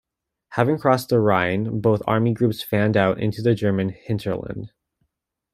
Having 0.53 0.79
crossed 0.79 1.09
the 1.09 1.19
Rhine, 1.19 1.79
both 1.79 2.01
Army 2.07 2.33
groups 2.33 2.63
fanned 2.63 2.97
out 2.97 3.19
into 3.19 3.43
the 3.43 3.53
German 3.53 3.89
hinterland. 3.89 4.71